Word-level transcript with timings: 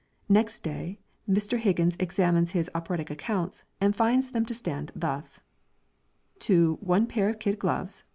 Next 0.27 0.61
day 0.63 0.97
Mr. 1.29 1.59
Higgins 1.59 1.95
examines 1.99 2.53
his 2.53 2.71
operatic 2.73 3.11
accounts, 3.11 3.65
and 3.79 3.95
finds 3.95 4.31
them 4.31 4.45
to 4.47 4.53
stand 4.55 4.91
thus: 4.95 5.41
To 6.39 6.79
one 6.81 7.05
pair 7.05 7.35
kid 7.35 7.59
gloves, 7.59 8.01
$1. 8.01 8.03